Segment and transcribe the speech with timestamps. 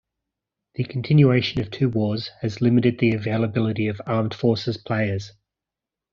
[0.73, 5.31] The continuation of two wars has limited the availability of armed forces players.